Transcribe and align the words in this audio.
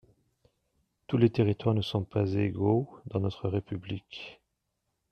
Tous 1.05 1.17
les 1.17 1.29
territoires 1.29 1.75
ne 1.75 1.83
sont 1.83 2.03
pas 2.05 2.27
égaux 2.33 2.89
dans 3.05 3.19
notre 3.19 3.49
République. 3.49 4.41